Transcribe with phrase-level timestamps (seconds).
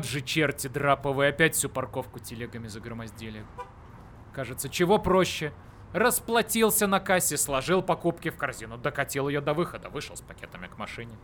[0.00, 3.44] Вот же черти драповые, опять всю парковку телегами загромоздили.
[4.32, 5.52] Кажется, чего проще?
[5.92, 10.78] Расплатился на кассе, сложил покупки в корзину, докатил ее до выхода, вышел с пакетами к
[10.78, 11.18] машине.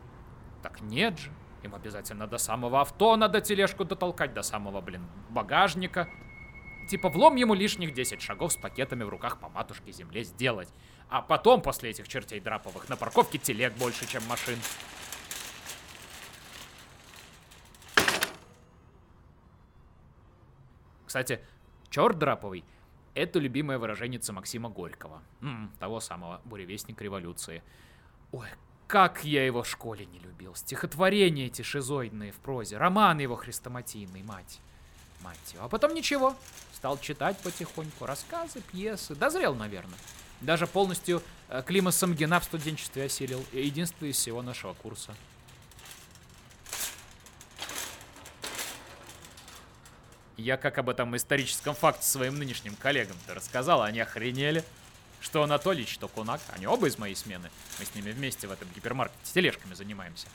[0.62, 1.32] Так нет же.
[1.62, 6.06] Им обязательно до самого авто надо тележку дотолкать, до самого, блин, багажника.
[6.90, 10.68] Типа влом ему лишних 10 шагов с пакетами в руках по матушке земле сделать.
[11.08, 14.58] А потом, после этих чертей драповых, на парковке телег больше, чем машин.
[21.16, 21.40] Кстати,
[21.88, 22.62] черт драповый—
[23.14, 25.22] это любимое выражение Максима Горького.
[25.40, 27.62] М, того самого буревестника революции.
[28.32, 28.46] Ой,
[28.86, 30.54] как я его в школе не любил.
[30.54, 34.60] Стихотворения эти шизоидные в прозе, романы его хрестоматийные, мать.
[35.22, 35.64] Мать его.
[35.64, 36.36] А потом ничего.
[36.74, 39.14] Стал читать потихоньку рассказы, пьесы.
[39.14, 39.98] Дозрел, наверное.
[40.42, 43.42] Даже полностью э, Клима Самгина в студенчестве осилил.
[43.54, 45.14] Единственное из всего нашего курса.
[50.36, 54.62] Я как об этом историческом факте своим нынешним коллегам-то рассказал, они охренели.
[55.20, 57.50] Что Анатолий, что Кунак, они оба из моей смены.
[57.78, 60.28] Мы с ними вместе в этом гипермаркете тележками занимаемся.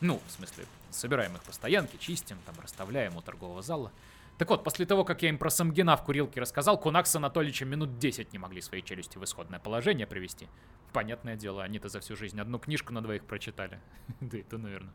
[0.00, 3.92] Ну, в смысле, собираем их по стоянке, чистим, там, расставляем у торгового зала.
[4.38, 7.68] Так вот, после того, как я им про Самгина в курилке рассказал, Кунак с Анатоличем
[7.68, 10.48] минут 10 не могли свои челюсти в исходное положение привести.
[10.92, 13.80] Понятное дело, они-то за всю жизнь одну книжку на двоих прочитали.
[14.20, 14.92] Да это, наверное,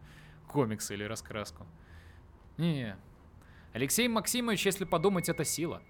[0.47, 1.65] комиксы или раскраску.
[2.58, 2.97] Не,
[3.73, 5.81] Алексей Максимович, если подумать, это сила.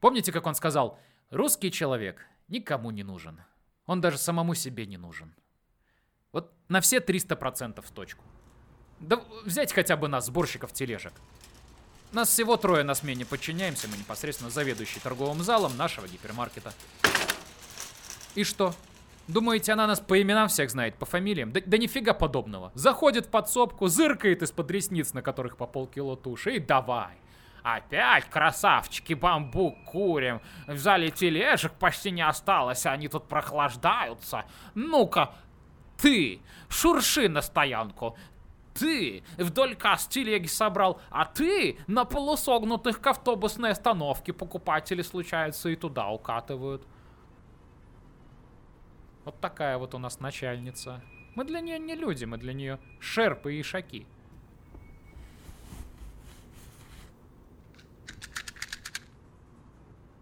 [0.00, 0.98] Помните, как он сказал,
[1.30, 3.40] русский человек никому не нужен.
[3.86, 5.34] Он даже самому себе не нужен.
[6.32, 8.24] Вот на все 300% в точку.
[9.00, 11.12] Да взять хотя бы нас, сборщиков тележек.
[12.12, 16.72] Нас всего трое на смене подчиняемся, мы непосредственно заведующий торговым залом нашего гипермаркета.
[18.34, 18.74] И что?
[19.28, 21.52] Думаете, она нас по именам всех знает, по фамилиям?
[21.52, 22.72] Да, да нифига подобного.
[22.74, 27.18] Заходит в подсобку, зыркает из-под ресниц, на которых по полкило туши, и давай.
[27.62, 30.40] Опять красавчики бамбук курим.
[30.66, 34.46] В зале тележек почти не осталось, а они тут прохлаждаются.
[34.74, 35.34] Ну-ка,
[35.98, 36.40] ты,
[36.70, 38.16] шурши на стоянку.
[38.72, 40.08] Ты вдоль касс
[40.46, 46.86] собрал, а ты на полусогнутых к автобусной остановке покупатели случаются и туда укатывают.
[49.28, 51.02] Вот такая вот у нас начальница.
[51.34, 54.06] Мы для нее не люди, мы для нее шерпы и шаки.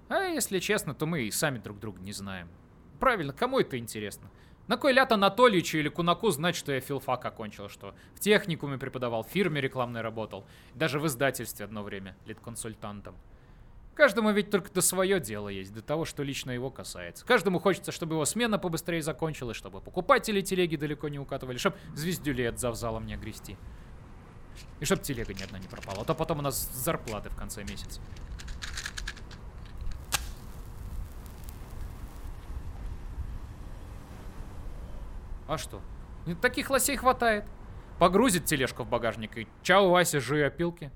[0.09, 2.49] А если честно, то мы и сами друг друга не знаем.
[2.99, 4.29] Правильно, кому это интересно?
[4.67, 9.23] На кой ляд Анатольевичу или Кунаку знать, что я филфак окончил, что в техникуме преподавал,
[9.23, 10.45] в фирме рекламной работал,
[10.75, 13.15] даже в издательстве одно время, лид-консультантом.
[13.97, 17.25] Каждому ведь только до свое дело есть, до того, что лично его касается.
[17.25, 22.51] Каждому хочется, чтобы его смена побыстрее закончилась, чтобы покупатели телеги далеко не укатывали, чтобы звездюлей
[22.51, 23.57] от завзалом не огрести.
[24.81, 27.63] И чтобы телега ни одна не пропала, а то потом у нас зарплаты в конце
[27.65, 28.03] месяца.
[35.49, 35.81] А что?
[36.43, 37.45] Таких лосей хватает.
[37.99, 40.93] Погрузит тележку в багажник и чао, Вася, жуй опилки.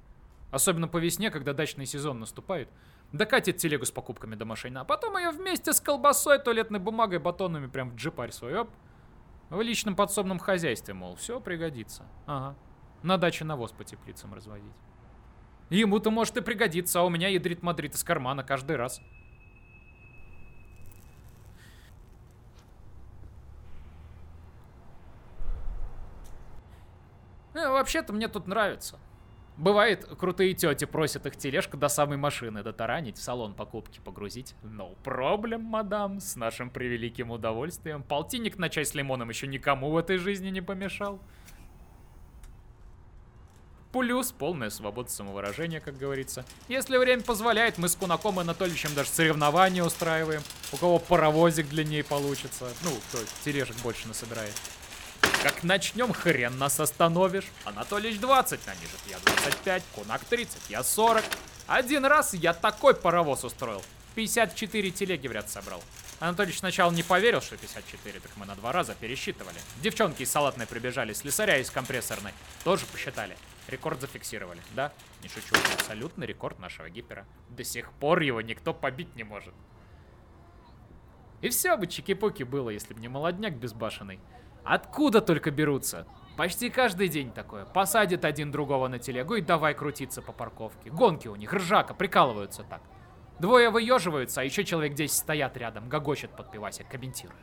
[0.51, 2.69] Особенно по весне, когда дачный сезон наступает.
[3.13, 7.67] Докатит телегу с покупками до машины, а потом ее вместе с колбасой, туалетной бумагой, батонами
[7.67, 8.71] прям в джипарь свой, оп.
[9.49, 12.05] В личном подсобном хозяйстве, мол, все пригодится.
[12.27, 12.57] Ага.
[13.03, 14.73] На даче навоз по теплицам разводить.
[15.71, 19.01] Ему-то может и пригодится, а у меня ядрит Мадрид из кармана каждый раз.
[27.55, 28.99] Э, Вообще-то мне тут нравится.
[29.57, 34.55] Бывает, крутые тети просят их тележку до самой машины дотаранить, в салон покупки погрузить.
[34.63, 38.03] No problem, мадам, с нашим превеликим удовольствием.
[38.03, 41.21] Полтинник на чай с лимоном еще никому в этой жизни не помешал.
[43.93, 46.45] Плюс полная свобода самовыражения, как говорится.
[46.69, 50.43] Если время позволяет, мы с Кунаком и Анатольевичем даже соревнования устраиваем.
[50.73, 52.69] У кого паровозик длиннее получится.
[52.85, 54.55] Ну, кто тележек больше насобирает.
[55.43, 57.47] Как начнем, хрен нас остановишь.
[57.65, 61.25] Анатолич 20 нанижет, я 25, Кунак 30, я 40.
[61.67, 63.83] Один раз я такой паровоз устроил.
[64.17, 65.83] 54 телеги в ряд собрал.
[66.19, 69.57] Анатолич сначала не поверил, что 54, так мы на два раза пересчитывали.
[69.83, 72.33] Девчонки из салатной прибежали, слесаря из компрессорной.
[72.63, 73.35] Тоже посчитали.
[73.67, 74.93] Рекорд зафиксировали, да?
[75.23, 77.25] Не шучу, абсолютный рекорд нашего гипера.
[77.49, 79.55] До сих пор его никто побить не может.
[81.41, 84.21] И все бы чики-пуки было, если бы не молодняк безбашенный.
[84.71, 86.07] Откуда только берутся?
[86.37, 87.65] Почти каждый день такое.
[87.65, 90.91] Посадят один другого на телегу и давай крутиться по парковке.
[90.91, 92.81] Гонки у них, ржака, прикалываются так.
[93.41, 97.41] Двое выеживаются, а еще человек 10 стоят рядом, гогочет под пивасик, комментируя.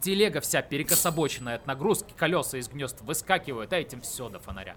[0.00, 4.74] Телега вся перекособоченная от нагрузки, колеса из гнезд выскакивают, а этим все до фонаря.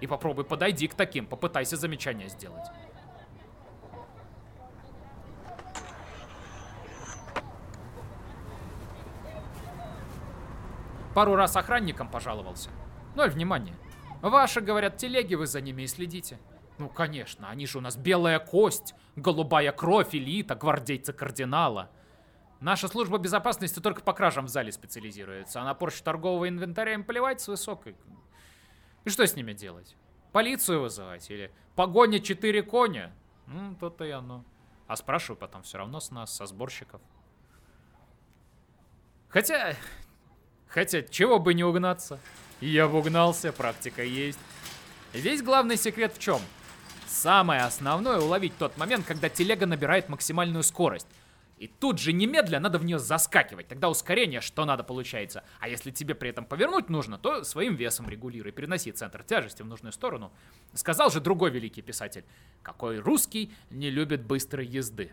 [0.00, 2.66] И попробуй подойди к таким, попытайся замечание сделать.
[11.18, 12.70] Пару раз охранникам пожаловался.
[13.16, 13.74] Ноль внимания.
[14.22, 16.38] Ваши, говорят, телеги, вы за ними и следите.
[16.78, 21.90] Ну, конечно, они же у нас белая кость, голубая кровь, элита, гвардейцы кардинала.
[22.60, 27.02] Наша служба безопасности только по кражам в зале специализируется, а на порчу торгового инвентаря им
[27.02, 27.96] плевать с высокой.
[29.04, 29.96] И что с ними делать?
[30.30, 31.28] Полицию вызывать?
[31.32, 33.12] Или погоня четыре коня?
[33.48, 34.44] Ну, то-то и оно.
[34.86, 37.00] А спрашиваю потом все равно с нас, со сборщиков.
[39.30, 39.74] Хотя,
[40.68, 42.18] хотя, чего бы не угнаться.
[42.60, 44.38] Я угнался, практика есть.
[45.14, 46.40] Здесь главный секрет в чем?
[47.06, 51.06] Самое основное уловить тот момент, когда телега набирает максимальную скорость.
[51.58, 53.66] И тут же немедля надо в нее заскакивать.
[53.66, 55.42] Тогда ускорение что надо получается.
[55.58, 58.52] А если тебе при этом повернуть нужно, то своим весом регулируй.
[58.52, 60.32] Переноси центр тяжести в нужную сторону.
[60.74, 62.24] Сказал же другой великий писатель.
[62.62, 65.12] Какой русский не любит быстрой езды?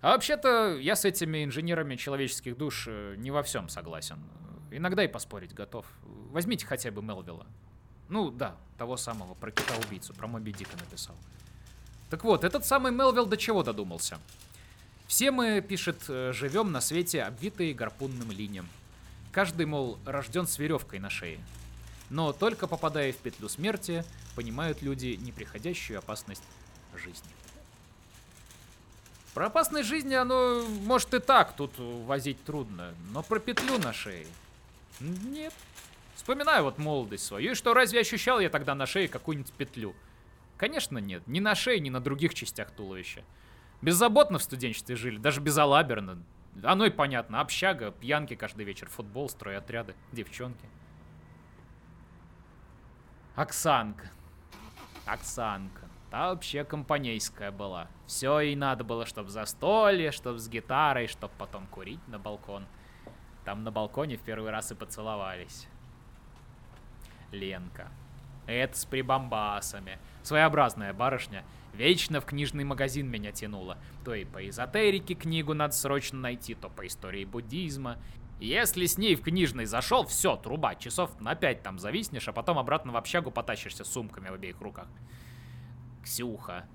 [0.00, 4.18] А вообще-то я с этими инженерами человеческих душ э, не во всем согласен.
[4.70, 5.84] Иногда и поспорить готов.
[6.30, 7.46] Возьмите хотя бы Мелвилла.
[8.08, 11.16] Ну да, того самого, про кита-убийцу, про Моби Дика написал.
[12.08, 14.18] Так вот, этот самый Мелвилл до чего додумался?
[15.06, 18.68] Все мы, пишет, э, живем на свете, обвитые гарпунным линием.
[19.32, 21.40] Каждый, мол, рожден с веревкой на шее.
[22.08, 24.04] Но только попадая в петлю смерти,
[24.34, 26.42] понимают люди неприходящую опасность
[26.96, 27.30] жизни.
[29.34, 34.26] Про опасность жизни оно, может и так, тут возить трудно, но про петлю на шее
[34.98, 35.54] нет.
[36.14, 39.94] Вспоминаю вот молодость свою, и что разве ощущал я тогда на шее какую-нибудь петлю?
[40.56, 43.24] Конечно нет, ни на шее, ни на других частях туловища.
[43.80, 46.22] Беззаботно в студенчестве жили, даже безалаберно.
[46.62, 50.68] Оно и понятно, общага, пьянки каждый вечер, футбол, стройотряды, девчонки.
[53.36, 54.10] Оксанка.
[55.06, 55.79] Оксанка.
[56.10, 57.86] Та вообще компанейская была.
[58.06, 62.66] Все ей надо было, чтоб застолье, чтоб с гитарой, чтоб потом курить на балкон.
[63.44, 65.68] Там на балконе в первый раз и поцеловались.
[67.30, 67.88] Ленка.
[68.46, 69.98] Это с прибамбасами.
[70.24, 71.44] Своеобразная барышня.
[71.74, 73.78] Вечно в книжный магазин меня тянула.
[74.04, 77.98] То и по эзотерике книгу надо срочно найти, то по истории буддизма.
[78.40, 82.58] Если с ней в книжный зашел, все, труба, часов на пять там зависнешь, а потом
[82.58, 84.88] обратно в общагу потащишься сумками в обеих руках.
[86.02, 86.66] Ксюха.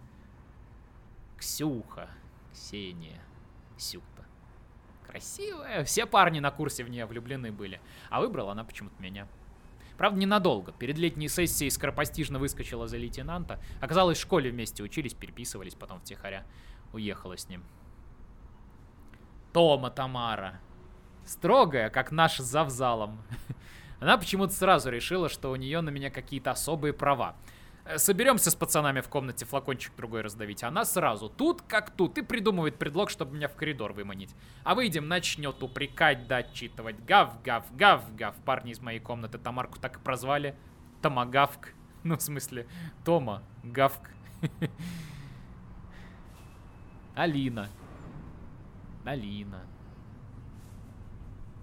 [1.38, 2.10] Ксюха.
[2.54, 3.22] Ксения.
[3.78, 4.26] Ксюта.
[5.06, 5.84] Красивая.
[5.84, 7.82] Все парни на курсе в нее влюблены были.
[8.10, 9.28] А выбрала она почему-то меня.
[9.98, 10.72] Правда, ненадолго.
[10.74, 13.62] Перед летней сессией скоропостижно выскочила за лейтенанта.
[13.82, 16.46] Оказалось, в школе вместе учились, переписывались, потом втихаря
[16.92, 17.64] уехала с ним.
[19.54, 20.60] Тома Тамара.
[21.26, 23.22] Строгая, как наш завзалом.
[24.00, 27.36] Она почему-то сразу решила, что у нее на меня какие-то особые права.
[27.86, 30.64] Э, соберемся с пацанами в комнате флакончик другой раздавить.
[30.64, 34.36] Она сразу тут как тут и придумывает предлог, чтобы меня в коридор выманить.
[34.64, 37.04] А выйдем, начнет упрекать да отчитывать.
[37.06, 38.36] Гав, гав, гав, гав.
[38.44, 40.56] Парни из моей комнаты Тамарку так и прозвали.
[41.02, 41.70] Томагавк.
[42.04, 42.68] Ну, в смысле,
[43.04, 44.10] Тома, Гавк.
[47.16, 47.70] Алина.
[49.06, 49.62] Алина.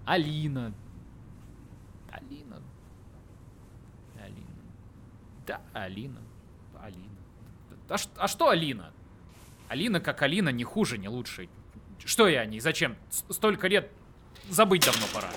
[0.05, 0.73] Алина.
[2.09, 2.61] Алина.
[5.45, 6.21] Да, Алина.
[6.81, 7.17] Алина.
[7.89, 8.91] А, а что Алина?
[9.67, 11.49] Алина как Алина, не хуже, не лучше.
[12.03, 12.59] Что я о ней?
[12.59, 12.95] Зачем?
[13.09, 13.89] Столько лет
[14.49, 15.29] забыть давно пора.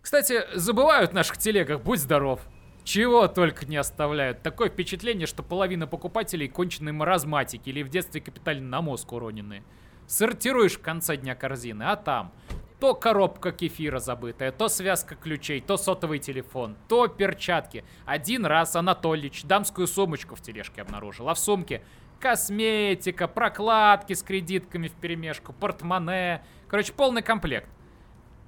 [0.00, 2.40] Кстати, забывают наших телегах, будь здоров.
[2.88, 4.42] Чего только не оставляют.
[4.42, 9.62] Такое впечатление, что половина покупателей конченые маразматики или в детстве капитально на мозг уроненные.
[10.06, 12.32] Сортируешь в конце дня корзины, а там
[12.80, 17.84] то коробка кефира забытая, то связка ключей, то сотовый телефон, то перчатки.
[18.06, 21.82] Один раз Анатолич дамскую сумочку в тележке обнаружил, а в сумке
[22.20, 26.42] косметика, прокладки с кредитками в перемешку, портмоне.
[26.68, 27.68] Короче, полный комплект.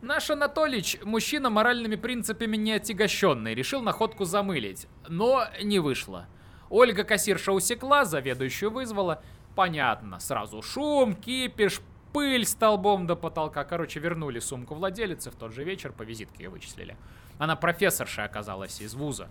[0.03, 6.27] Наш Анатолич, мужчина моральными принципами не отягощенный, решил находку замылить, но не вышло.
[6.71, 9.23] Ольга кассирша усекла, заведующую вызвала.
[9.55, 11.83] Понятно, сразу шум, кипиш,
[12.15, 13.63] пыль столбом до потолка.
[13.65, 16.97] Короче, вернули сумку владелице в тот же вечер, по визитке ее вычислили.
[17.39, 19.29] Она профессорша оказалась из вуза.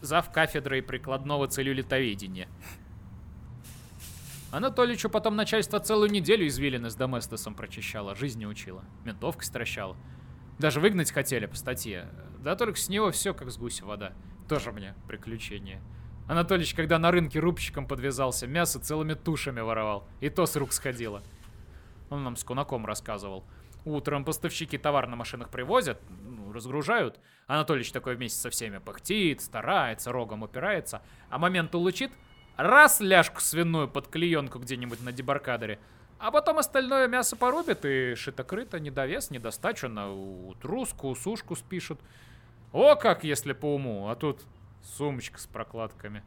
[0.00, 2.48] Зав кафедрой прикладного целлюлитоведения.
[4.52, 9.96] Анатоличу потом начальство целую неделю извилины с Доместосом прочищало, жизни учила, ментовкой стращала.
[10.58, 12.10] Даже выгнать хотели по статье.
[12.38, 14.12] Да только с него все как с гуся вода.
[14.50, 15.80] Тоже мне приключение.
[16.28, 20.06] Анатолич, когда на рынке рубчиком подвязался, мясо целыми тушами воровал.
[20.20, 21.22] И то с рук сходило.
[22.10, 23.44] Он нам с кунаком рассказывал.
[23.86, 27.18] Утром поставщики товар на машинах привозят, ну, разгружают.
[27.46, 31.00] Анатолич такой вместе со всеми пыхтит, старается, рогом упирается.
[31.30, 32.12] А момент улучит,
[32.56, 35.78] раз ляжку свиную под клеенку где-нибудь на дебаркадере.
[36.18, 42.00] А потом остальное мясо порубят и шито-крыто, недовес, недостачу на утруску, сушку спишут.
[42.72, 44.40] О, как если по уму, а тут
[44.96, 46.22] сумочка с прокладками.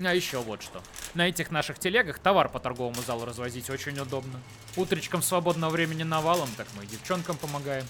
[0.00, 0.82] А еще вот что.
[1.14, 4.40] На этих наших телегах товар по торговому залу развозить очень удобно.
[4.76, 7.84] Утречком свободного времени навалом, так мы и девчонкам помогаем.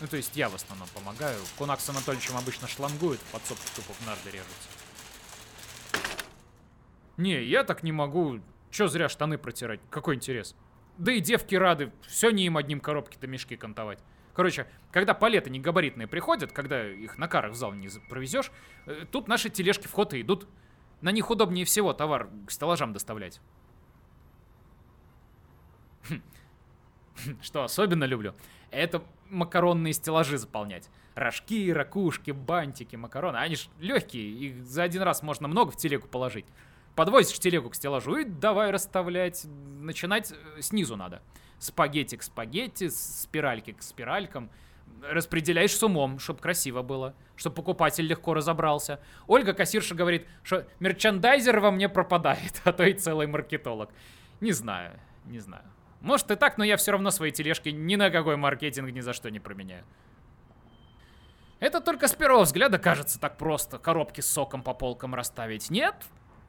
[0.00, 1.38] Ну, то есть я в основном помогаю.
[1.56, 4.81] Кунак с Анатольевичем обычно шлангуют, подсобки тупо в нарды режутся.
[7.16, 8.40] Не, я так не могу.
[8.70, 9.80] Чё зря штаны протирать?
[9.90, 10.56] Какой интерес?
[10.98, 11.92] Да и девки рады.
[12.02, 13.98] Все не им одним коробки-то мешки кантовать.
[14.34, 18.50] Короче, когда палеты негабаритные приходят, когда их на карах в зал не провезешь,
[18.86, 20.48] э, тут наши тележки в ход и идут.
[21.02, 23.40] На них удобнее всего товар к стеллажам доставлять.
[26.08, 26.22] Хм.
[27.42, 28.34] Что особенно люблю,
[28.70, 30.88] это макаронные стеллажи заполнять.
[31.14, 33.36] Рожки, ракушки, бантики, макароны.
[33.36, 36.46] Они ж легкие, их за один раз можно много в телегу положить.
[36.94, 39.44] Подвозишь телегу к стеллажу и давай расставлять.
[39.44, 41.22] Начинать э, снизу надо.
[41.58, 44.50] Спагетти к спагетти, спиральки к спиралькам–
[45.02, 49.00] распределяешь с умом, чтобы красиво было, чтобы покупатель легко разобрался.
[49.26, 53.90] Ольга, кассирша, говорит, что мерчандайзер во мне пропадает, а то и целый маркетолог.
[54.40, 55.64] Не знаю, не знаю.
[56.00, 59.12] Может и так, но я все равно свои тележки ни на какой маркетинг ни за
[59.12, 59.84] что не променяю.
[61.60, 65.70] Это только с первого взгляда кажется так просто, коробки с соком по полкам расставить.
[65.70, 65.94] Нет,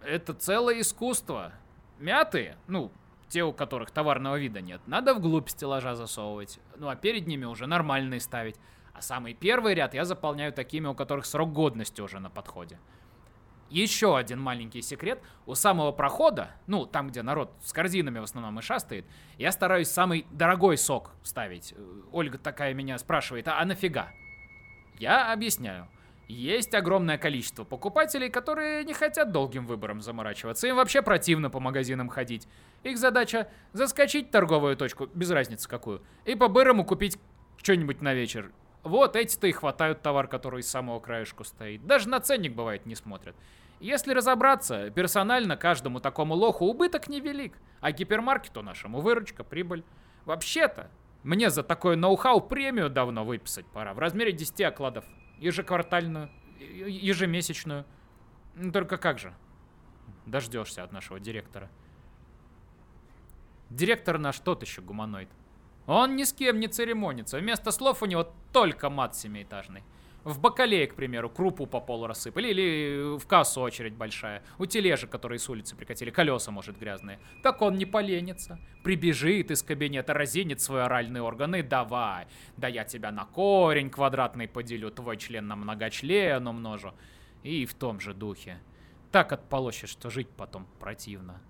[0.05, 1.53] это целое искусство.
[1.99, 2.91] Мятые, ну,
[3.29, 6.59] те, у которых товарного вида нет, надо вглубь стеллажа засовывать.
[6.77, 8.55] Ну а перед ними уже нормальные ставить.
[8.93, 12.77] А самый первый ряд я заполняю такими, у которых срок годности уже на подходе.
[13.69, 15.19] Еще один маленький секрет.
[15.47, 19.05] У самого прохода, ну, там, где народ с корзинами в основном и шастает,
[19.39, 21.73] я стараюсь самый дорогой сок ставить.
[22.11, 24.11] Ольга такая меня спрашивает, а, а нафига?
[24.99, 25.87] Я объясняю.
[26.27, 30.67] Есть огромное количество покупателей, которые не хотят долгим выбором заморачиваться.
[30.67, 32.47] Им вообще противно по магазинам ходить.
[32.83, 37.17] Их задача заскочить в торговую точку, без разницы какую, и по-бырому купить
[37.57, 38.51] что-нибудь на вечер.
[38.83, 41.85] Вот эти-то и хватают товар, который из самого краешку стоит.
[41.85, 43.35] Даже на ценник, бывает, не смотрят.
[43.79, 49.83] Если разобраться, персонально каждому такому лоху убыток невелик, а гипермаркету нашему выручка, прибыль.
[50.25, 50.89] Вообще-то,
[51.23, 55.05] мне за такое ноу-хау премию давно выписать пора, в размере 10 окладов
[55.43, 57.85] ежеквартальную, ежемесячную.
[58.55, 59.33] Ну, только как же?
[60.25, 61.69] Дождешься от нашего директора.
[63.69, 65.29] Директор наш тот еще гуманоид.
[65.85, 67.37] Он ни с кем не церемонится.
[67.37, 69.83] Вместо слов у него только мат семиэтажный.
[70.23, 74.41] В бакалее, к примеру, крупу по полу рассыпали, или в кассу очередь большая.
[74.57, 77.19] У тележек, которые с улицы прикатили, колеса, может, грязные.
[77.41, 78.57] Так он не поленится.
[78.83, 82.27] Прибежит из кабинета, разинет свой оральный орган и давай.
[82.55, 86.93] Да я тебя на корень квадратный поделю, твой член на многочлен умножу.
[87.43, 88.59] И в том же духе.
[89.11, 91.41] Так отполощешь, что жить потом противно.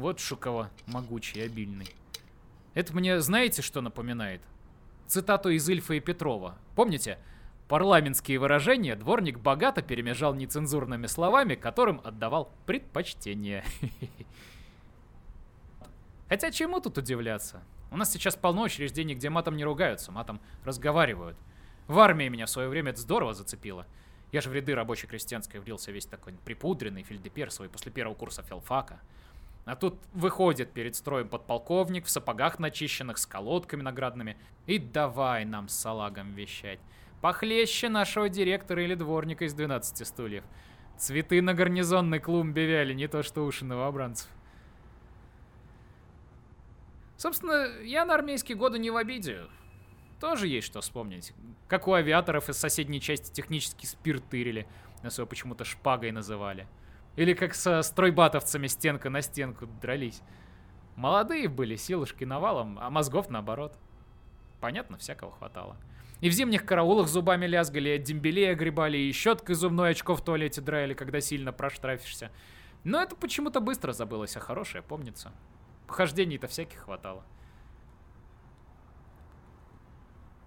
[0.00, 1.94] Вот Шукова, могучий, обильный.
[2.72, 4.40] Это мне знаете, что напоминает?
[5.06, 6.56] Цитату из Ильфа и Петрова.
[6.74, 7.18] Помните?
[7.68, 13.62] Парламентские выражения дворник богато перемежал нецензурными словами, которым отдавал предпочтение.
[16.30, 17.62] Хотя чему тут удивляться?
[17.90, 21.36] У нас сейчас полно учреждений, где матом не ругаются, матом разговаривают.
[21.88, 23.84] В армии меня в свое время это здорово зацепило.
[24.32, 28.42] Я же в ряды рабочей крестьянской влился весь такой припудренный, фельдепер свой после первого курса
[28.42, 28.98] филфака.
[29.64, 34.36] А тут выходит перед строем подполковник в сапогах начищенных с колодками наградными
[34.66, 36.80] и давай нам с салагом вещать.
[37.20, 40.44] Похлеще нашего директора или дворника из 12 стульев.
[40.96, 44.28] Цветы на гарнизонной клумбе вяли, не то что уши новобранцев.
[47.16, 49.42] Собственно, я на армейские годы не в обиде.
[50.20, 51.34] Тоже есть что вспомнить.
[51.68, 54.66] Как у авиаторов из соседней части технически спирт тырили.
[55.02, 56.66] Нас его почему-то шпагой называли.
[57.16, 60.22] Или как со стройбатовцами стенка на стенку дрались.
[60.96, 63.78] Молодые были, силушки навалом, а мозгов наоборот.
[64.60, 65.76] Понятно, всякого хватало.
[66.20, 70.60] И в зимних караулах зубами лязгали, от дембелей огребали, и щеткой зубной очко в туалете
[70.60, 72.30] драили, когда сильно проштрафишься.
[72.84, 75.32] Но это почему-то быстро забылось, а хорошее помнится.
[75.86, 77.24] Похождений-то всяких хватало.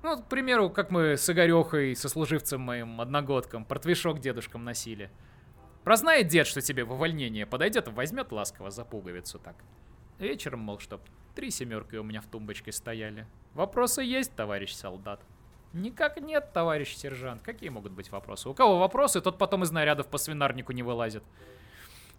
[0.03, 5.09] Ну, к примеру, как мы с Игорехой, сослуживцем моим, одногодком, портвишок дедушкам носили.
[5.83, 9.55] Прознает дед, что тебе в увольнение подойдет, возьмет ласково за пуговицу так.
[10.17, 11.01] Вечером, мол, чтоб
[11.35, 13.27] три семерки у меня в тумбочке стояли.
[13.53, 15.21] Вопросы есть, товарищ солдат?
[15.73, 17.41] Никак нет, товарищ сержант.
[17.41, 18.47] Какие могут быть вопросы?
[18.47, 21.23] У кого вопросы, тот потом из нарядов по свинарнику не вылазит.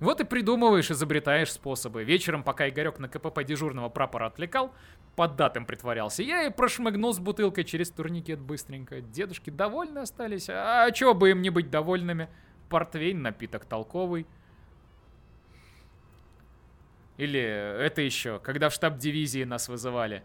[0.01, 2.03] Вот и придумываешь, изобретаешь способы.
[2.03, 4.73] Вечером, пока Игорек на КПП дежурного прапора отвлекал,
[5.15, 9.01] под датом притворялся, я и прошмыгнул с бутылкой через турникет быстренько.
[9.01, 10.49] Дедушки довольны остались.
[10.51, 12.29] А чего бы им не быть довольными?
[12.75, 14.27] Портвейн, напиток толковый.
[17.19, 20.25] Или это еще, когда в штаб дивизии нас вызывали.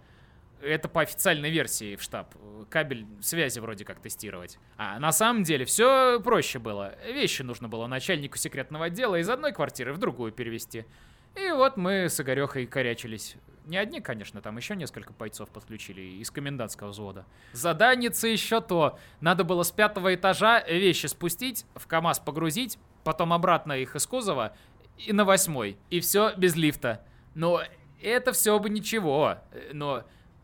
[0.60, 2.34] Это по официальной версии в штаб.
[2.72, 4.58] Кабель связи вроде как тестировать.
[4.78, 6.96] А на самом деле все проще было.
[7.06, 10.88] Вещи нужно было начальнику секретного отдела из одной квартиры в другую перевести.
[11.36, 13.36] И вот мы с Игорехой корячились.
[13.66, 17.26] Не одни, конечно, там еще несколько бойцов подключили из комендантского взвода.
[17.54, 18.98] Заданица еще то.
[19.22, 24.56] Надо было с пятого этажа вещи спустить, в КАМАЗ погрузить, потом обратно их из кузова
[24.98, 25.78] и на восьмой.
[25.92, 27.06] И все без лифта.
[27.36, 27.62] Но
[28.02, 29.38] это все бы ничего.
[29.72, 30.04] Но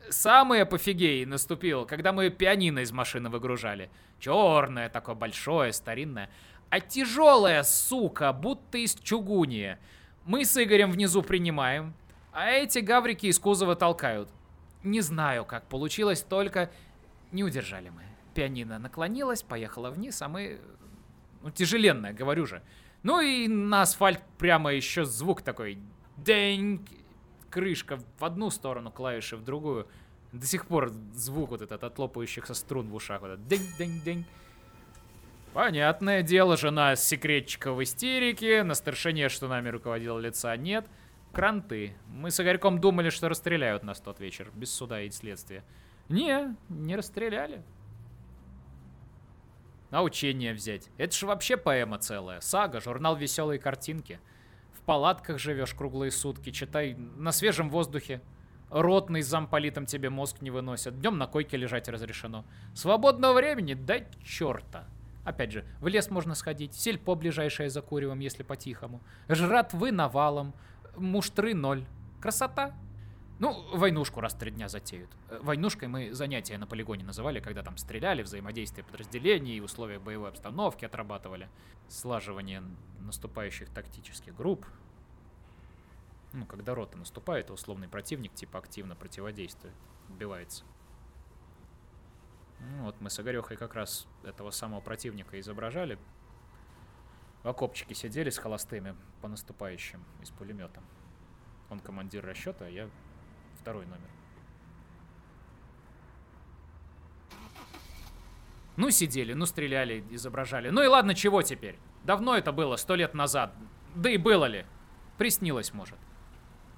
[0.09, 3.89] самый апофигей наступил, когда мы пианино из машины выгружали.
[4.19, 6.29] Черное, такое большое, старинное.
[6.69, 9.79] А тяжелая, сука, будто из чугуния.
[10.25, 11.93] Мы с Игорем внизу принимаем,
[12.31, 14.27] а эти гаврики из кузова толкают.
[14.83, 16.71] Не знаю, как получилось, только
[17.31, 18.01] не удержали мы.
[18.33, 20.59] Пианино наклонилось, поехало вниз, а мы...
[21.43, 22.63] Ну, тяжеленное, говорю же.
[23.03, 25.77] Ну и на асфальт прямо еще звук такой.
[26.17, 26.83] День
[27.51, 29.87] крышка в одну сторону, клавиши в другую.
[30.31, 33.21] До сих пор звук вот этот от лопающихся струн в ушах.
[33.21, 34.25] Вот этот день-день-день.
[35.55, 40.85] Понятное дело, жена секретчика в истерике, на старшине, что нами руководил лица, нет.
[41.33, 41.95] Кранты.
[42.07, 45.63] Мы с Игорьком думали, что расстреляют нас тот вечер, без суда и следствия.
[46.09, 47.63] Не, не расстреляли.
[49.89, 50.89] А учение взять.
[50.97, 52.39] Это же вообще поэма целая.
[52.41, 54.19] Сага, журнал веселые картинки
[54.85, 58.21] палатках живешь круглые сутки, читай на свежем воздухе.
[58.69, 60.99] Ротный с замполитом тебе мозг не выносят.
[60.99, 62.45] Днем на койке лежать разрешено.
[62.73, 64.87] Свободного времени дай черта.
[65.25, 69.01] Опять же, в лес можно сходить, сельпо ближайшее за куревом, если по-тихому.
[69.27, 70.53] Жратвы навалом,
[70.95, 71.85] муштры ноль.
[72.21, 72.75] Красота.
[73.39, 75.09] Ну, войнушку раз в три дня затеют.
[75.29, 80.85] Э, войнушкой мы занятия на полигоне называли, когда там стреляли, взаимодействие подразделений, условия боевой обстановки
[80.85, 81.49] отрабатывали,
[81.89, 82.63] слаживание
[82.99, 84.65] наступающих тактических групп.
[86.31, 89.75] Ну, когда рота наступает, условный противник типа активно противодействует,
[90.07, 90.63] убивается.
[92.59, 95.97] Ну, вот мы с Игорехой как раз этого самого противника изображали.
[97.43, 100.81] В окопчике сидели с холостыми по наступающим из пулемета.
[101.69, 102.89] Он командир расчета, а я
[103.59, 104.09] второй номер.
[108.77, 110.69] Ну, сидели, ну, стреляли, изображали.
[110.69, 111.77] Ну и ладно, чего теперь?
[112.03, 113.53] Давно это было, сто лет назад.
[113.95, 114.65] Да и было ли?
[115.17, 115.97] Приснилось, может.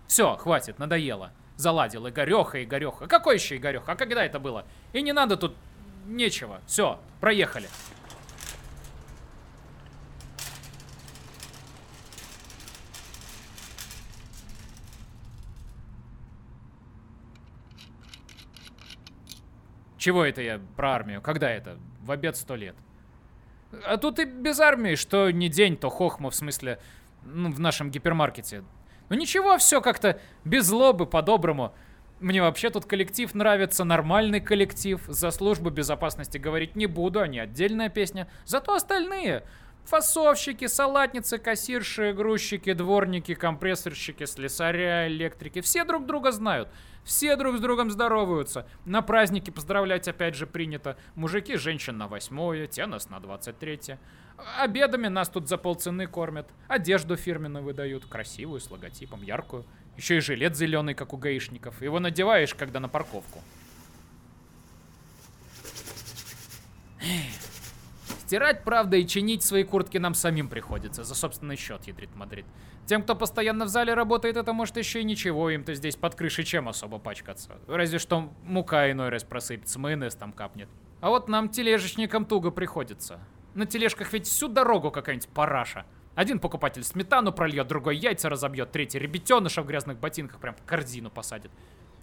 [0.05, 1.31] Все, хватит, надоело.
[1.55, 3.07] Заладил Игореха, Игореха.
[3.07, 3.93] Какой еще Игореха?
[3.93, 4.65] А когда это было?
[4.93, 5.55] И не надо тут
[6.07, 6.61] нечего.
[6.65, 7.67] Все, проехали.
[19.97, 21.21] Чего это я про армию?
[21.21, 21.77] Когда это?
[22.01, 22.75] В обед сто лет.
[23.85, 26.79] А тут и без армии, что не день, то хохма, в смысле,
[27.23, 28.63] ну, в нашем гипермаркете.
[29.09, 31.73] Ну ничего, все как-то без злобы, по-доброму.
[32.19, 35.01] Мне вообще тут коллектив нравится, нормальный коллектив.
[35.07, 38.27] За службу безопасности говорить не буду, они отдельная песня.
[38.45, 39.43] Зато остальные
[39.87, 45.61] Фасовщики, салатницы, кассирши, грузчики, дворники, компрессорщики, слесаря, электрики.
[45.61, 46.67] Все друг друга знают.
[47.05, 48.67] Все друг с другом здороваются.
[48.83, 50.97] На праздники поздравлять опять же принято.
[51.15, 53.97] Мужики женщин на восьмое, те нас на двадцать третье.
[54.59, 56.49] Обедами нас тут за полцены кормят.
[56.67, 58.05] Одежду фирменную выдают.
[58.07, 59.63] Красивую, с логотипом, яркую.
[59.97, 61.81] Еще и жилет зеленый, как у гаишников.
[61.81, 63.41] Его надеваешь, когда на парковку.
[68.27, 72.45] Стирать, правда, и чинить свои куртки нам самим приходится, за собственный счет, ядрит Мадрид.
[72.85, 76.43] Тем, кто постоянно в зале работает, это может еще и ничего, им-то здесь под крышей
[76.43, 77.57] чем особо пачкаться.
[77.67, 80.67] Разве что мука иной раз просыпется, майонез там капнет.
[80.99, 83.19] А вот нам, тележечникам, туго приходится.
[83.53, 85.85] На тележках ведь всю дорогу какая-нибудь параша.
[86.17, 91.11] Один покупатель сметану прольет, другой яйца разобьет, третий ребятеныша в грязных ботинках прям в корзину
[91.11, 91.51] посадит.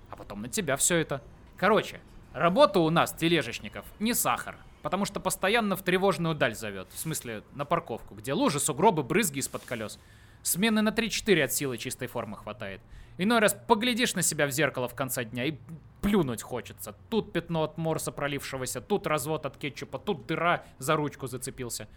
[0.09, 1.20] А потом на тебя все это.
[1.57, 2.00] Короче,
[2.33, 4.57] работа у нас, тележечников, не сахар.
[4.83, 6.87] Потому что постоянно в тревожную даль зовет.
[6.92, 9.98] В смысле, на парковку, где лужи, сугробы, брызги из-под колес.
[10.42, 12.83] Смены на 3-4 от силы чистой формы хватает.
[13.18, 15.59] Иной раз поглядишь на себя в зеркало в конце дня и
[16.03, 16.94] плюнуть хочется.
[17.11, 21.88] Тут пятно от морса пролившегося, тут развод от кетчупа, тут дыра за ручку зацепился.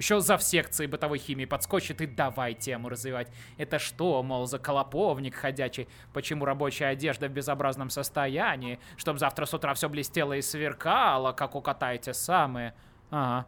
[0.00, 3.30] Еще за в секции бытовой химии подскочит и давай тему развивать.
[3.58, 5.88] Это что, мол, за колоповник ходячий?
[6.14, 8.80] Почему рабочая одежда в безобразном состоянии?
[8.96, 12.72] Чтоб завтра с утра все блестело и сверкало, как у кота эти самые.
[13.10, 13.46] Ага.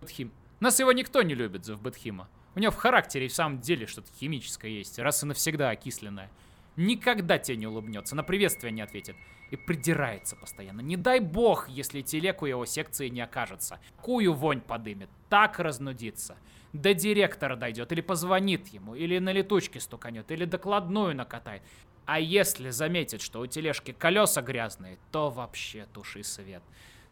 [0.00, 0.32] Бытхим.
[0.60, 2.28] Нас его никто не любит, за Бытхима.
[2.54, 6.30] У него в характере и в самом деле что-то химическое есть, раз и навсегда окисленное.
[6.76, 9.16] Никогда тебе не улыбнется, на приветствие не ответит.
[9.50, 10.80] И придирается постоянно.
[10.80, 13.78] Не дай бог, если телеку его секции не окажется.
[14.02, 16.36] Кую вонь подымет, так разнудится.
[16.72, 21.62] До директора дойдет, или позвонит ему, или на летучке стуканет, или докладную накатает.
[22.06, 26.62] А если заметит, что у тележки колеса грязные, то вообще туши свет.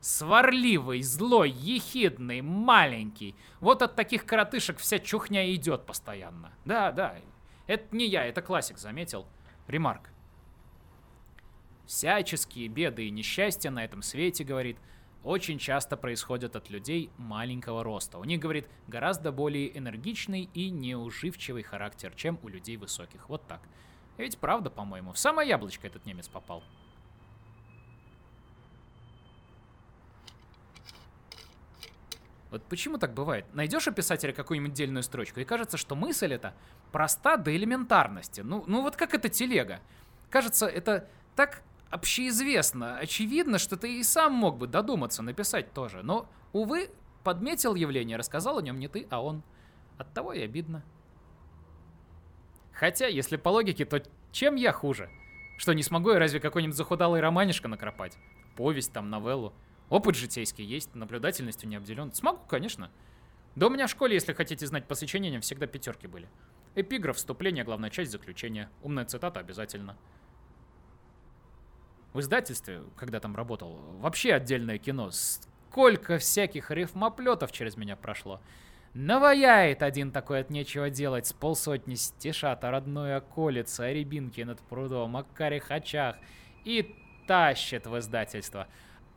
[0.01, 3.35] Сварливый, злой, ехидный, маленький.
[3.61, 6.53] Вот от таких коротышек вся чухня идет постоянно.
[6.65, 7.17] Да, да,
[7.67, 9.27] это не я, это классик заметил.
[9.67, 10.11] Ремарк.
[11.87, 14.79] Всяческие беды и несчастья на этом свете, говорит,
[15.23, 18.19] очень часто происходят от людей маленького роста.
[18.19, 23.29] У них, говорит, гораздо более энергичный и неуживчивый характер, чем у людей высоких.
[23.29, 23.61] Вот так.
[24.19, 26.63] Ведь правда, по-моему, в самое яблочко этот немец попал.
[32.51, 33.47] Вот почему так бывает?
[33.53, 36.55] Найдешь у писателя какую-нибудь дельную строчку, и кажется, что мысль эта
[36.93, 38.43] проста до элементарности.
[38.43, 39.81] Ну, ну вот как эта телега.
[40.31, 46.03] Кажется, это так общеизвестно, очевидно, что ты и сам мог бы додуматься написать тоже.
[46.03, 46.91] Но, увы,
[47.23, 49.43] подметил явление, рассказал о нем не ты, а он.
[49.97, 50.85] Оттого и обидно.
[52.73, 55.09] Хотя, если по логике, то чем я хуже?
[55.57, 58.19] Что, не смогу я разве какой-нибудь захудалый романишко накропать?
[58.57, 59.53] Повесть там, новеллу.
[59.89, 62.13] Опыт житейский есть, наблюдательностью не обделен.
[62.13, 62.91] Смогу, конечно.
[63.55, 66.29] Да у меня в школе, если хотите знать, по сочинениям всегда пятерки были.
[66.75, 68.69] Эпиграф, вступление, главная часть, заключение.
[68.83, 69.97] Умная цитата обязательно.
[72.15, 75.11] В издательстве, когда там работал, вообще отдельное кино.
[75.11, 78.41] Сколько всяких рифмоплетов через меня прошло.
[78.95, 84.61] Наваяет один такой от нечего делать, с полсотни стишат о родной околице, о рябинке над
[84.61, 86.17] прудом, о карих очах
[86.65, 86.95] и
[87.27, 88.69] тащит в издательство.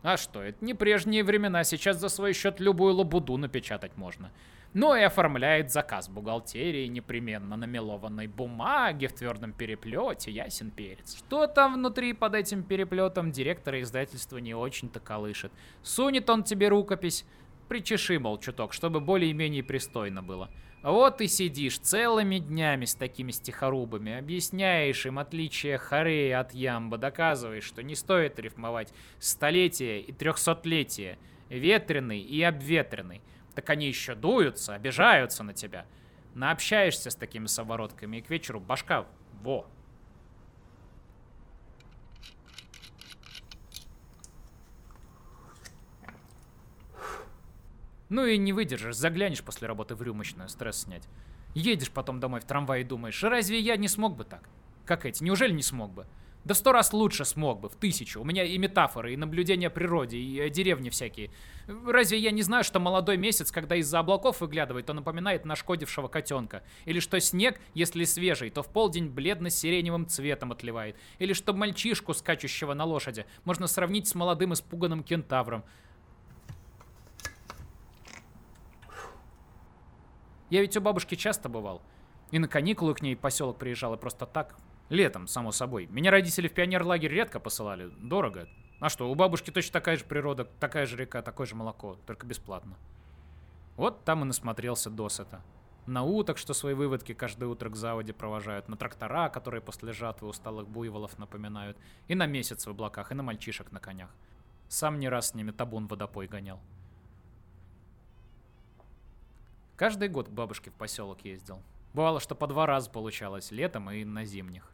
[0.02, 4.32] А что, это не прежние времена, сейчас за свой счет любую лабуду напечатать можно.
[4.74, 11.18] Ну и оформляет заказ бухгалтерии непременно на мелованной бумаге в твердом переплете, ясен перец.
[11.18, 15.52] Что там внутри под этим переплетом, директор издательства не очень-то колышет.
[15.82, 17.26] Сунет он тебе рукопись,
[17.68, 20.50] причеши, мол, чуток, чтобы более-менее пристойно было.
[20.84, 27.64] Вот и сидишь целыми днями с такими стихорубами, объясняешь им отличие Хареи от Ямба, доказываешь,
[27.64, 31.18] что не стоит рифмовать столетие и трехсотлетие,
[31.50, 33.22] ветреный и обветренный.
[33.58, 35.88] Так они еще дуются, обижаются на тебя.
[36.36, 39.08] Наобщаешься с такими соворотками, и к вечеру башка
[39.42, 39.68] во,
[48.10, 51.10] Ну и не выдержишь, заглянешь после работы в рюмочную, стресс снять.
[51.56, 54.48] Едешь потом домой в трамвае и думаешь, разве я не смог бы так?
[54.86, 56.06] Как эти, неужели не смог бы?
[56.48, 58.22] Да сто раз лучше смог бы, в тысячу.
[58.22, 61.30] У меня и метафоры, и наблюдения природе, и о деревне всякие.
[61.86, 66.64] Разве я не знаю, что молодой месяц, когда из-за облаков выглядывает, то напоминает нашкодившего котенка?
[66.86, 70.96] Или что снег, если свежий, то в полдень бледно-сиреневым цветом отливает?
[71.20, 75.66] Или что мальчишку, скачущего на лошади, можно сравнить с молодым испуганным кентавром?
[80.50, 81.82] Я ведь у бабушки часто бывал.
[82.32, 84.56] И на каникулы к ней поселок приезжал, и просто так.
[84.90, 85.88] Летом, само собой.
[85.88, 87.92] Меня родители в пионерлагерь редко посылали.
[88.00, 88.48] Дорого.
[88.80, 92.26] А что, у бабушки точно такая же природа, такая же река, такое же молоко, только
[92.26, 92.78] бесплатно.
[93.76, 95.42] Вот там и насмотрелся досыта.
[95.88, 100.28] На уток, что свои выводки каждое утро к заводе провожают, на трактора, которые после жатвы
[100.28, 104.10] усталых буйволов напоминают, и на месяц в облаках, и на мальчишек на конях.
[104.68, 106.60] Сам не раз с ними табун водопой гонял.
[109.76, 111.62] Каждый год к бабушке в поселок ездил.
[111.94, 114.72] Бывало, что по два раза получалось, летом и на зимних.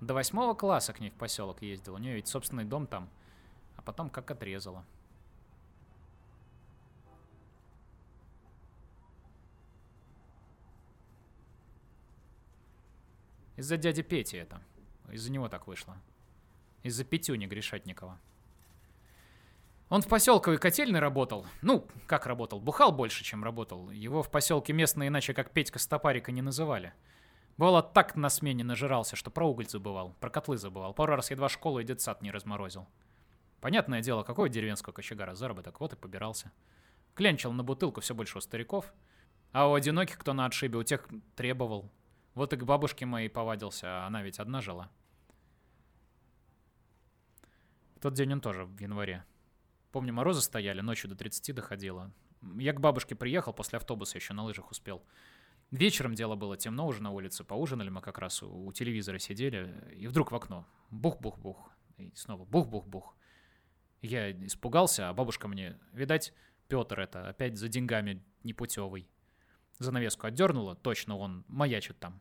[0.00, 1.94] До восьмого класса к ней в поселок ездил.
[1.94, 3.08] У нее ведь собственный дом там.
[3.76, 4.84] А потом как отрезала.
[13.56, 14.62] Из-за дяди Пети это.
[15.12, 15.96] Из-за него так вышло.
[16.82, 18.18] Из-за Петюни Гришатникова.
[19.90, 21.44] Он в поселковой котельной работал.
[21.60, 22.58] Ну, как работал?
[22.58, 23.90] Бухал больше, чем работал.
[23.90, 26.94] Его в поселке местные иначе как Петька Стопарика не называли.
[27.60, 30.94] Бывало, так на смене нажирался, что про уголь забывал, про котлы забывал.
[30.94, 32.88] Пару раз едва школу и детсад не разморозил.
[33.60, 36.52] Понятное дело, какой деревенского кочегара заработок, вот и побирался.
[37.14, 38.90] Клянчил на бутылку все больше у стариков.
[39.52, 41.92] А у одиноких, кто на отшибе, у тех требовал.
[42.32, 44.90] Вот и к бабушке моей повадился, а она ведь одна жила.
[47.96, 49.26] В тот день он тоже в январе
[49.92, 52.10] Помню, морозы стояли, ночью до 30 доходило.
[52.56, 55.02] Я к бабушке приехал, после автобуса еще на лыжах успел.
[55.70, 59.72] Вечером дело было темно уже на улице, поужинали мы как раз у, у телевизора сидели,
[59.96, 63.14] и вдруг в окно бух-бух-бух, и снова бух-бух-бух.
[64.02, 66.32] Я испугался, а бабушка мне, видать,
[66.66, 69.08] Петр это, опять за деньгами непутевый.
[69.78, 72.20] Занавеску отдернула, точно он маячит там.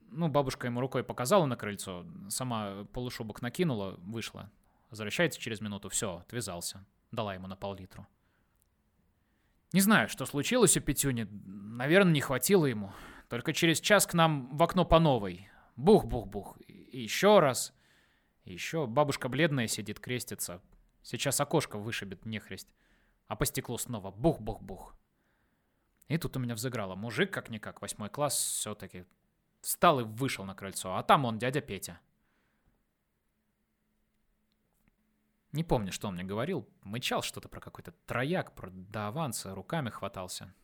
[0.00, 4.50] Ну, бабушка ему рукой показала на крыльцо, сама полушубок накинула, вышла.
[4.90, 6.84] Возвращается через минуту, все, отвязался.
[7.10, 8.06] Дала ему на пол-литру.
[9.72, 11.26] Не знаю, что случилось у Петюни.
[11.44, 12.92] Наверное, не хватило ему.
[13.28, 15.48] Только через час к нам в окно по новой.
[15.76, 16.58] Бух-бух-бух.
[16.66, 17.72] И еще раз.
[18.44, 20.60] Еще бабушка бледная сидит, крестится.
[21.02, 22.68] Сейчас окошко вышибет нехресть.
[23.28, 24.94] А по стеклу снова бух-бух-бух.
[26.08, 26.94] И тут у меня взыграло.
[26.94, 29.06] Мужик, как-никак, восьмой класс, все-таки
[29.62, 30.96] встал и вышел на крыльцо.
[30.96, 32.00] А там он, дядя Петя.
[35.52, 36.66] Не помню, что он мне говорил.
[36.82, 39.12] Мычал что-то про какой-то трояк, про до
[39.54, 40.54] руками хватался.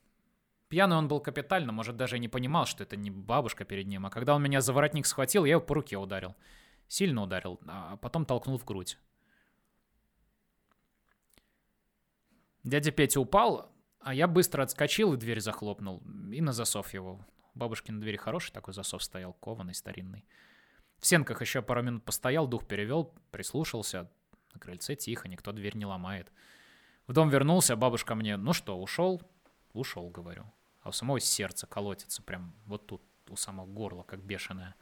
[0.69, 4.07] Пьяный он был капитально, может, даже и не понимал, что это не бабушка перед ним.
[4.07, 6.35] А когда он меня за воротник схватил, я его по руке ударил.
[6.89, 8.99] Сильно ударил, а потом толкнул в грудь.
[12.65, 16.03] Дядя Петя упал, а я быстро отскочил и дверь захлопнул.
[16.31, 17.27] И на засов его.
[17.55, 20.25] У бабушки на двери хороший такой засов стоял, кованый, старинный.
[20.99, 24.11] В сенках еще пару минут постоял, дух перевел, прислушался.
[24.55, 26.31] На крыльце тихо, никто дверь не ломает.
[27.07, 29.23] В дом вернулся, бабушка мне, ну что, ушел?
[29.73, 30.45] Ушел, говорю.
[30.83, 34.75] А у самого сердце колотится, прям вот тут, у самого горла, как бешеное.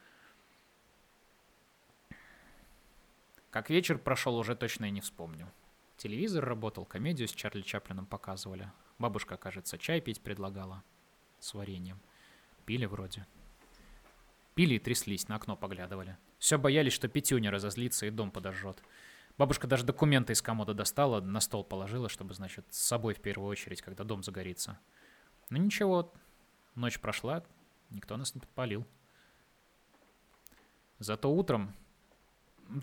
[3.49, 5.51] Как вечер прошел, уже точно и не вспомню.
[5.97, 8.71] Телевизор работал, комедию с Чарли Чаплином показывали.
[8.99, 10.83] Бабушка, кажется, чай пить предлагала.
[11.39, 11.99] С вареньем.
[12.65, 13.25] Пили вроде.
[14.53, 16.17] Пили и тряслись, на окно поглядывали.
[16.39, 18.81] Все боялись, что Петюня разозлится и дом подожжет.
[19.37, 23.49] Бабушка даже документы из комода достала, на стол положила, чтобы, значит, с собой в первую
[23.49, 24.79] очередь, когда дом загорится.
[25.49, 26.11] Ну ничего,
[26.73, 27.43] ночь прошла,
[27.91, 28.85] никто нас не подпалил.
[30.97, 31.75] Зато утром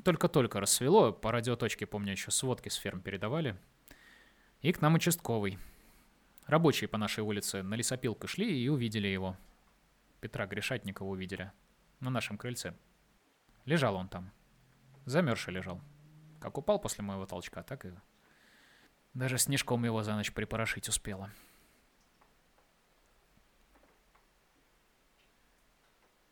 [0.05, 3.57] только-только рассвело, по радиоточке, помню, еще сводки с ферм передавали.
[4.63, 5.59] И к нам участковый.
[6.47, 9.37] Рабочие по нашей улице на лесопилку шли и увидели его.
[10.21, 11.51] Петра Гришатникова увидели.
[12.01, 12.75] На нашем крыльце.
[13.65, 14.31] Лежал он там.
[15.05, 15.81] Замерзший лежал.
[16.45, 17.93] Как упал после моего толчка, так и...
[19.15, 21.31] Даже снежком его за ночь припорошить успела.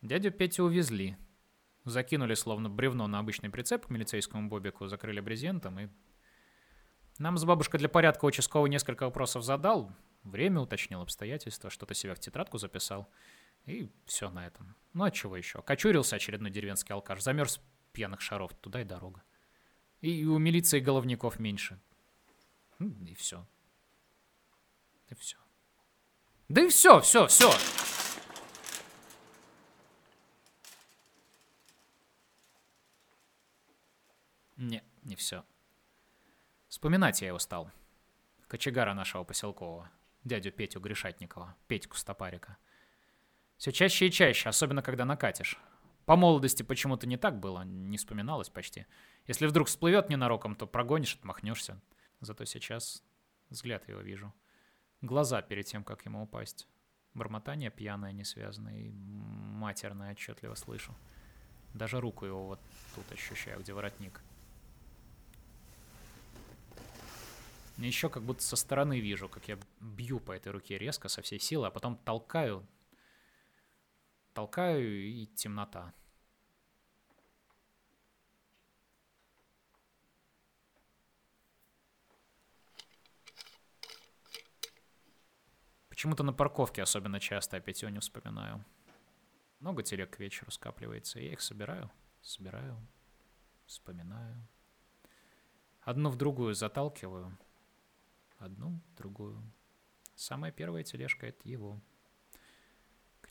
[0.02, 1.16] Дядю Петю увезли.
[1.86, 5.88] Закинули словно бревно на обычный прицеп к милицейскому бобику, закрыли брезентом и...
[7.16, 12.20] Нам с бабушкой для порядка участковый несколько вопросов задал, время уточнил, обстоятельства, что-то себя в
[12.20, 13.08] тетрадку записал.
[13.64, 14.76] И все на этом.
[14.92, 15.62] Ну а чего еще?
[15.62, 17.62] Кочурился очередной деревенский алкаш, замерз
[17.94, 19.22] пьяных шаров, туда и дорога.
[20.02, 21.78] И у милиции головников меньше.
[22.80, 23.46] Ну, и все.
[25.08, 25.36] И все.
[26.48, 27.50] Да и все, все, все.
[34.56, 35.44] Не, не все.
[36.68, 37.70] Вспоминать я его стал.
[38.48, 39.88] Кочегара нашего поселкового.
[40.24, 41.56] Дядю Петю Гришатникова.
[41.68, 42.58] Петьку Стопарика.
[43.56, 45.58] Все чаще и чаще, особенно когда накатишь.
[46.04, 48.86] По молодости почему-то не так было, не вспоминалось почти.
[49.26, 51.80] Если вдруг всплывет ненароком, то прогонишь, отмахнешься.
[52.20, 53.02] Зато сейчас
[53.50, 54.32] взгляд его вижу.
[55.00, 56.66] Глаза перед тем, как ему упасть.
[57.14, 60.94] Бормотание пьяное, несвязанное и матерное отчетливо слышу.
[61.74, 62.60] Даже руку его вот
[62.94, 64.20] тут ощущаю, где воротник.
[67.78, 71.40] Еще как будто со стороны вижу, как я бью по этой руке резко, со всей
[71.40, 72.66] силы, а потом толкаю.
[74.34, 75.92] Толкаю и темнота.
[85.88, 88.64] Почему-то на парковке особенно часто опять его не вспоминаю.
[89.60, 91.20] Много телег к вечеру скапливается.
[91.20, 91.90] Я их собираю,
[92.22, 92.76] собираю,
[93.66, 94.48] вспоминаю.
[95.82, 97.38] Одну в другую заталкиваю.
[98.38, 99.40] Одну, другую.
[100.16, 101.80] Самая первая тележка— это его.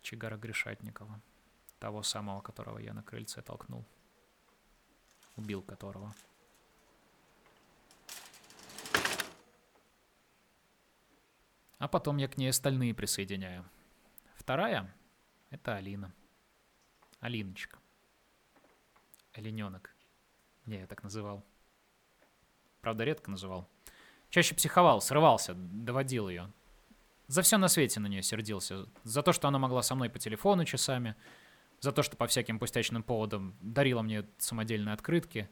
[0.02, 1.22] Кочегара Гришатникова.
[1.80, 3.86] Того самого, которого я на крыльце толкнул.
[5.36, 6.14] Убил которого.
[11.78, 13.64] А потом я к ней остальные присоединяю.
[14.36, 14.92] Вторая—
[15.52, 16.14] это Алина.
[17.20, 17.78] Алиночка.
[19.34, 19.96] Олененок.
[20.66, 21.46] Я ее так называл.
[22.82, 23.70] Правда, редко называл.
[24.30, 26.52] Чаще психовал, срывался, доводил ее.
[27.32, 28.88] За все на свете на нее сердился.
[29.06, 31.16] За то, что она могла со мной по телефону часами.
[31.80, 35.50] За то, что по всяким пустячным поводам дарила мне самодельные открытки.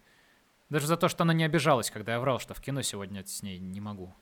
[0.68, 3.42] Даже за то, что она не обижалась, когда я врал, что в кино сегодня с
[3.44, 4.14] ней не могу.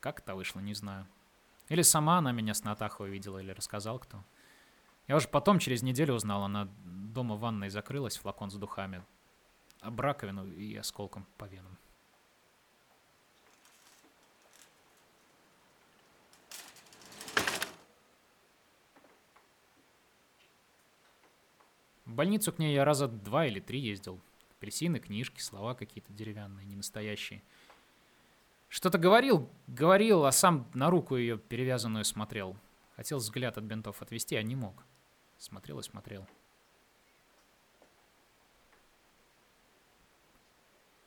[0.00, 1.06] Как это вышло, не знаю.
[1.68, 4.24] Или сама она меня с Натахой увидела, или рассказал кто.
[5.06, 9.04] Я уже потом, через неделю узнал, она дома в ванной закрылась, флакон с духами,
[9.80, 11.78] об раковину и осколком по венам.
[22.12, 24.20] В больницу к ней я раза два или три ездил.
[24.58, 27.42] Апельсины, книжки, слова какие-то деревянные, не настоящие.
[28.68, 32.54] Что-то говорил, говорил, а сам на руку ее перевязанную смотрел.
[32.96, 34.84] Хотел взгляд от бинтов отвести, а не мог.
[35.38, 36.26] Смотрел и смотрел.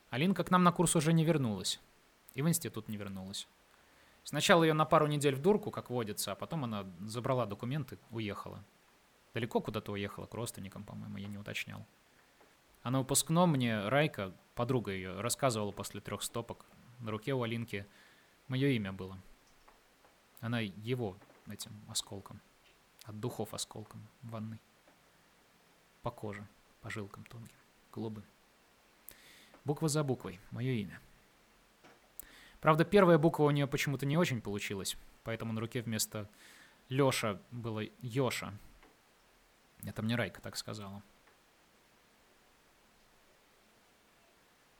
[0.09, 1.79] Алинка к нам на курс уже не вернулась.
[2.33, 3.47] И в институт не вернулась.
[4.23, 8.63] Сначала ее на пару недель в дурку, как водится, а потом она забрала документы, уехала.
[9.35, 11.85] Далеко куда-то уехала, к родственникам, по-моему, я не уточнял.
[12.83, 16.65] А на выпускном мне Райка, подруга ее, рассказывала после трех стопок,
[16.99, 17.85] на руке у Алинки
[18.47, 19.19] мое имя было.
[20.39, 21.17] Она его
[21.49, 22.39] этим осколком,
[23.03, 24.61] от духов осколком ванной.
[26.01, 26.47] По коже,
[26.79, 27.57] по жилкам тонким,
[27.91, 28.23] голубым.
[29.65, 31.01] Буква за буквой, мое имя.
[32.61, 34.95] Правда, первая буква у нее почему-то не очень получилась,
[35.25, 36.29] поэтому на руке вместо
[36.87, 38.53] Леша было Йоша.
[39.85, 41.01] Это мне Райка так сказала.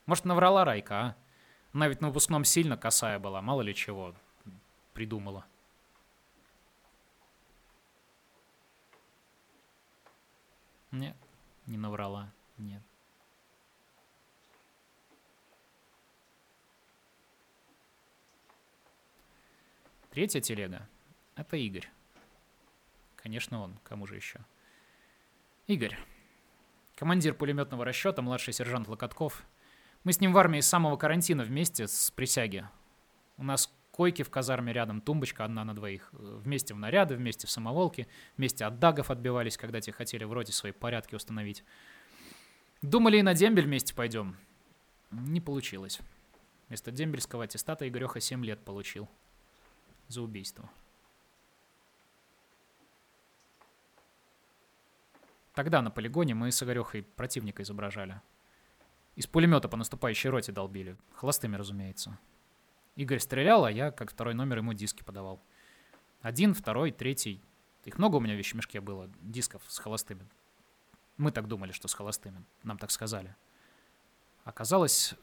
[0.05, 1.15] Может, наврала Райка, а?
[1.73, 4.15] Она ведь на выпускном сильно косая была, мало ли чего
[4.93, 5.45] придумала.
[10.91, 11.17] Нет,
[11.65, 12.81] не наврала, нет.
[20.11, 20.87] Третья телега—
[21.35, 21.89] это Игорь.
[23.17, 23.77] Конечно, он.
[23.83, 24.39] Кому же еще?
[25.67, 25.97] Игорь.
[26.95, 29.43] Командир пулеметного расчета, младший сержант Локотков—
[30.05, 32.63] мы с ним в армии с самого карантина вместе с присяги.
[33.37, 36.09] У нас койки в казарме рядом, тумбочка одна на двоих.
[36.13, 40.71] Вместе в наряды, вместе в самоволки, вместе от дагов отбивались, когда те хотели вроде свои
[40.71, 41.63] порядки установить.
[42.83, 44.37] Думали и на дембель вместе пойдем.
[45.09, 45.99] Не получилось.
[46.67, 49.09] Вместо дембельского аттестата Игореха 7 лет получил.
[50.07, 50.69] За убийство.
[55.55, 58.21] Тогда на полигоне мы с Игорехой противника изображали.
[59.15, 60.97] Из пулемета по наступающей роте долбили.
[61.13, 62.19] Холостыми, разумеется.
[62.97, 65.41] Игорь стрелял, а я, как второй номер, ему диски подавал.
[66.21, 67.41] Один, второй, третий.
[67.85, 70.27] Их много у меня в вещмешке было, дисков с холостыми.
[71.17, 72.43] Мы так думали, что с холостыми.
[72.63, 73.33] Нам так сказали.
[74.43, 75.15] Оказалось,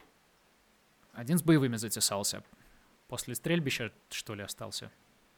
[1.13, 2.43] один с боевыми затесался.
[3.07, 4.91] После стрельбища, что ли, остался.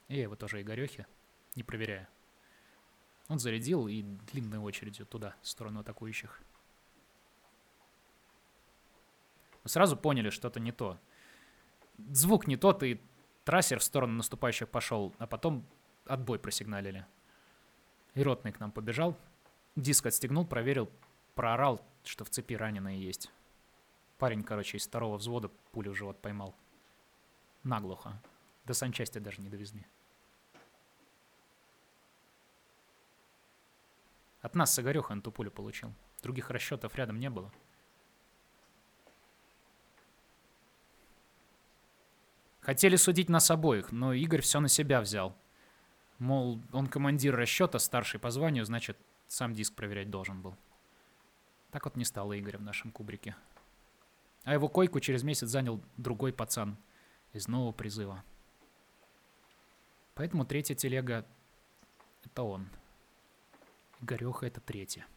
[0.08, 1.06] И его тоже Игорехе,
[1.56, 2.08] не проверяя.
[3.28, 6.42] Он зарядил и длинной очередью туда, в сторону атакующих.
[9.64, 11.00] Мы сразу поняли, что-то не то.
[11.98, 13.02] Звук не тот, и
[13.46, 15.66] трассер в сторону наступающих пошел, а потом
[16.06, 17.06] отбой просигналили.
[18.14, 19.18] И ротный к нам побежал,
[19.76, 20.90] диск отстегнул, проверил,
[21.34, 23.32] проорал, что в цепи раненые есть.
[24.20, 26.56] Парень, короче, из второго взвода пулю в живот поймал.
[27.64, 28.22] Наглухо.
[28.66, 29.86] До санчасти даже не довезли.
[34.46, 35.92] От нас с Игорёха эту пулю получил.
[36.22, 37.52] Других расчетов рядом не было.
[42.62, 45.36] Хотели судить нас обоих, но Игорь все на себя взял.
[46.20, 50.56] Мол, он командир расчета, старший по званию, значит, сам диск проверять должен был.
[51.72, 53.36] Так вот не стало Игоря в нашем кубрике.
[54.44, 56.78] А его койку через месяц занял другой пацан
[57.34, 58.24] из нового призыва.
[60.14, 61.26] Поэтому третья телега—
[62.24, 62.70] это он.
[64.06, 65.08] Игореха— это третья.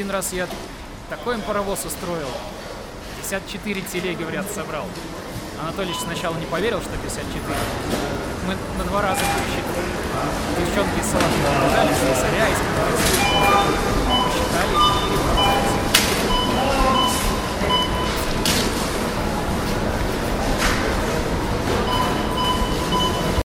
[0.00, 0.48] Один раз я
[1.10, 2.30] такой им паровоз устроил.
[3.18, 4.86] 54 телеги в ряд собрал.
[5.60, 7.44] Анатолич сначала не поверил, что 54.
[8.46, 9.92] Мы на два раза пересчитали.
[10.58, 12.56] Девчонки из салата побежали, слесаря, из
[14.24, 15.39] посчитали и